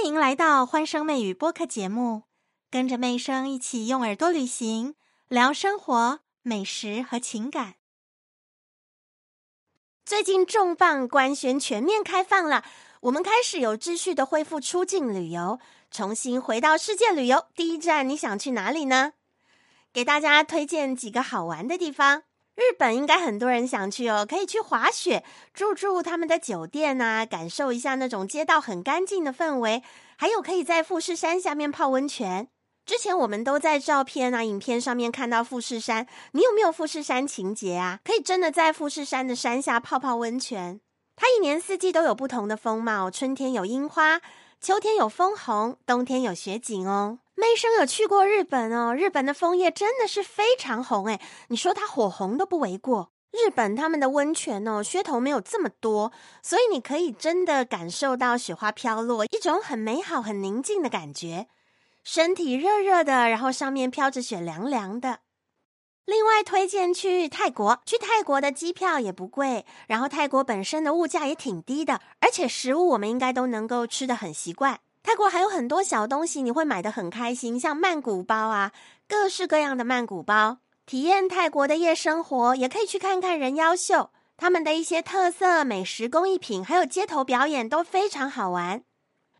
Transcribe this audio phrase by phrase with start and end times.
[0.00, 2.22] 欢迎来到欢声妹语播客节目，
[2.70, 4.94] 跟着妹声一起用耳朵旅行，
[5.26, 7.74] 聊生活、美食和情感。
[10.06, 12.64] 最近重磅官宣全面开放了，
[13.00, 15.58] 我们开始有秩序的恢复出境旅游，
[15.90, 17.48] 重新回到世界旅游。
[17.56, 19.14] 第一站，你想去哪里呢？
[19.92, 22.22] 给大家推荐几个好玩的地方。
[22.58, 25.22] 日本应该很多人想去哦，可以去滑雪，
[25.54, 29.80] 住住他们的酒店啊，感受一下那种街道很干净的氛围。
[30.16, 32.48] 还有可以在富士山下面泡温泉。
[32.84, 38.00] 之前我们都在照片啊、影片上面看到富士山，你有没有富士山情节啊？
[38.02, 40.80] 可以真的在富士山的山下泡泡温泉。
[41.14, 44.20] 它一年四季都有不同的风貌，春天有樱花，
[44.60, 47.20] 秋天有枫红，冬天有雪景哦。
[47.38, 53.12] 妹生有去过日本哦，日本的枫叶真的是非常红诶，你说它火红都不为过。
[53.30, 56.10] 日本他们的温泉哦，噱头没有这么多，
[56.42, 61.46] 所以你可以真的感受到雪花飘落，一种很美好、很宁静的感觉，
[62.02, 65.20] 身体热热的，然后上面飘着雪，凉凉的。
[66.06, 74.80] 另外推荐去泰国，去泰国的机票也不贵，然后泰国本身的物价也挺低的，而且食物我们应该都能够吃的很习惯。
[75.08, 78.72] 泰国还有很多小东西，你会买的很开心，像曼谷包啊，
[79.08, 80.58] 各式各样的曼谷包。
[80.84, 88.82] 体验泰国的夜生活，也可以去看看人妖秀，他们的一些特色美食、工艺品，还有街头表演都非常好玩。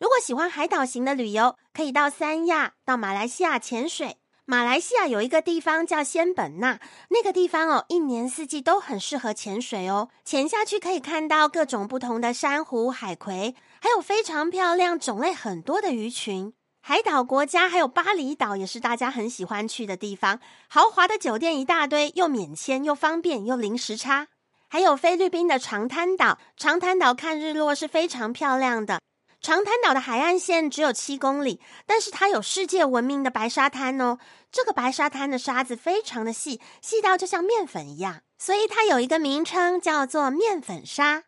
[0.00, 4.16] 如果喜欢海岛型的旅游，可以到三亚、到马来西亚潜水。
[4.50, 10.08] 马来西亚有一个地方叫仙本那，那个地方哦，一年四季都很适合潜水哦。
[10.24, 16.54] 潜下去可以看到各种不同的珊瑚、海葵，还有非常漂亮、种类很多的鱼群。
[16.80, 24.28] 海岛国家还有巴厘岛也是大家很喜欢去的地方，豪华的酒店一大堆，又免签又方便又零时差。
[24.70, 28.98] 还有菲律宾的长滩岛，长滩岛看日落是非常漂亮的。
[29.40, 34.18] 长滩岛的海岸线只有七公里，但是它有世界闻名的白沙滩哦。
[34.50, 41.24] 这个白沙滩的沙子非常的细，细到就像面粉一样，所以它有一个名称叫做面粉沙。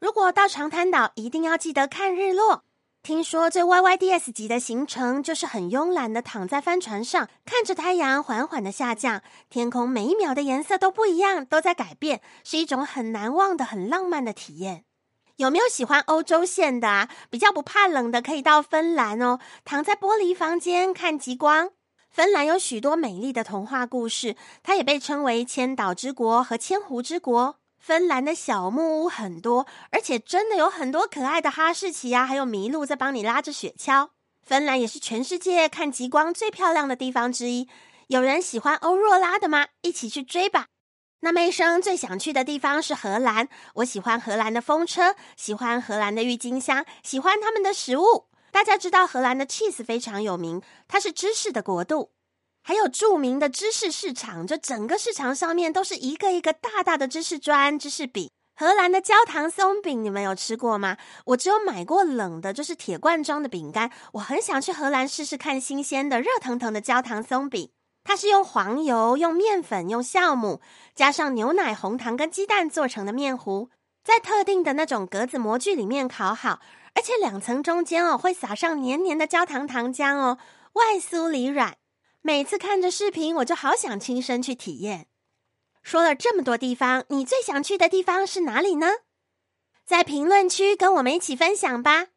[0.00, 2.64] 如果到长滩岛，一定要记得看日落。
[3.02, 14.84] 听说最 YYDS 级的行程就是很慵懒的躺在帆船上，看着太阳缓缓的下降，天空每一秒的颜色都不一样，都在改变，是一种很难忘的、很浪漫的体验。
[15.40, 17.08] 有没有喜欢欧洲线的啊？
[17.30, 19.38] 比较不怕冷的，可以到芬兰哦。
[19.64, 21.70] 躺在玻璃房间看极光。
[22.10, 27.56] 芬兰有许多美丽的童话故事，它也被称为千岛之国和千湖之国。
[27.78, 34.10] 芬兰的小木屋很多，而且真的有很多可爱的哈士奇啊，还有麋鹿在帮你拉着雪橇。
[34.42, 37.66] 芬兰也是全世界看极光最漂亮的地方之一。
[38.08, 39.68] 有人喜欢欧若拉的吗？
[39.80, 40.66] 一起去追吧！
[41.22, 48.26] 那么一生最想去的地方是荷兰，我喜欢荷兰的风车，喜欢荷兰的郁金香，喜欢他们的食物。
[48.50, 52.12] 大家知道荷兰的 cheese 非常有名，它是芝士的国度，
[52.62, 58.30] 还有著名的芝士市场，就整个市场上面都是一个一个大大的芝士砖、芝士饼。
[58.56, 60.96] 荷兰的焦糖松饼，你们有吃过吗？
[61.26, 63.90] 我只有买过冷的，就是铁罐装的饼干。
[64.14, 67.70] 我很想去荷兰试试看新鲜的、热腾腾的焦糖松饼。
[68.02, 70.60] 它是用黄油、用面粉、用酵母，
[70.94, 73.70] 加上牛奶、红糖跟鸡蛋做成的面糊，
[74.02, 76.60] 在特定的那种格子模具里面烤好，
[76.94, 80.38] 而且两层中间哦会撒上黏黏的焦糖糖浆哦，
[80.72, 81.76] 外酥里软。
[82.22, 85.06] 每次看着视频，我就好想亲身去体验。
[85.82, 88.88] 说了这么多地方，你最想去的地方是哪里呢？
[89.86, 92.08] 在评论区跟我们一起分享吧。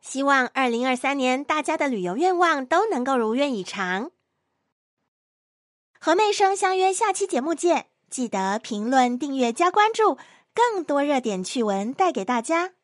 [0.00, 4.12] 希望二零二三年大家的旅游愿望都能够如愿以偿。
[6.00, 10.16] 和妹生相约下期节目见，记得评论、订阅、加关注，
[10.54, 12.77] 更多热点趣闻带给大家。